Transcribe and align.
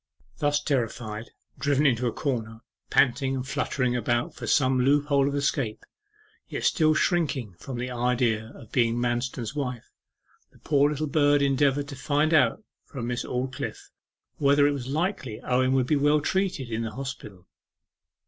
Thus 0.39 0.59
terrified, 0.59 1.29
driven 1.59 1.85
into 1.85 2.07
a 2.07 2.11
corner, 2.11 2.61
panting 2.89 3.35
and 3.35 3.47
fluttering 3.47 3.95
about 3.95 4.33
for 4.33 4.47
some 4.47 4.79
loophole 4.79 5.27
of 5.27 5.35
escape, 5.35 5.85
yet 6.49 6.63
still 6.63 6.95
shrinking 6.95 7.53
from 7.59 7.77
the 7.77 7.91
idea 7.91 8.51
of 8.55 8.71
being 8.71 8.95
Manston's 8.97 9.53
wife, 9.53 9.91
the 10.51 10.57
poor 10.57 10.89
little 10.89 11.05
bird 11.05 11.43
endeavoured 11.43 11.87
to 11.89 11.95
find 11.95 12.33
out 12.33 12.63
from 12.83 13.05
Miss 13.05 13.23
Aldclyffe 13.23 13.91
whether 14.39 14.65
it 14.65 14.71
was 14.71 14.87
likely 14.87 15.39
Owen 15.41 15.73
would 15.73 15.85
be 15.85 15.95
well 15.97 16.19
treated 16.19 16.71
in 16.71 16.81
the 16.81 16.89
hospital. 16.93 17.47